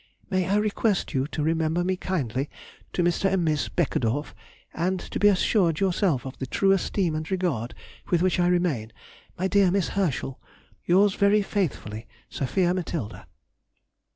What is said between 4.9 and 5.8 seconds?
to be assured